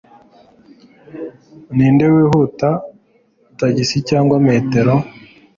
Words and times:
Ninde 1.75 2.05
wihuta, 2.13 2.69
tagisi 3.59 3.97
cyangwa 4.09 4.35
metero? 4.47 4.93